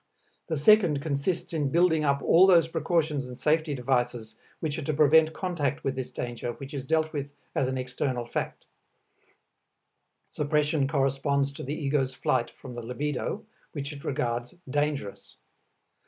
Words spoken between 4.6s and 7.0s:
are to prevent contact with this danger which is